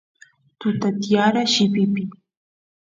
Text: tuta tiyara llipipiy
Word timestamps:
tuta 0.59 0.87
tiyara 1.01 1.41
llipipiy 1.51 2.09